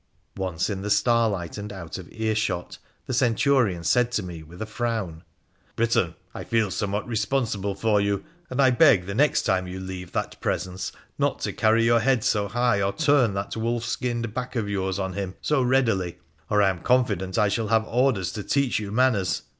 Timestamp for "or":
12.81-12.93, 16.49-16.63